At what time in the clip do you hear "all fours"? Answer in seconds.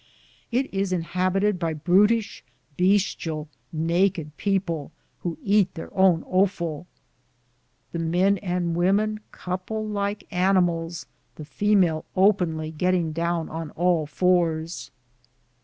13.77-14.89